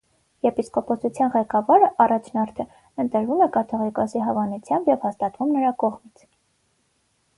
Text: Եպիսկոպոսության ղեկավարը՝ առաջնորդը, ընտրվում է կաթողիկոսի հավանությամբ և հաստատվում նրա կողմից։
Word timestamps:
Եպիսկոպոսության 0.45 1.33
ղեկավարը՝ 1.35 1.89
առաջնորդը, 2.05 2.65
ընտրվում 3.03 3.43
է 3.47 3.51
կաթողիկոսի 3.59 4.25
հավանությամբ 4.29 4.91
և 4.95 5.07
հաստատվում 5.09 5.57
նրա 5.59 5.75
կողմից։ 5.85 6.27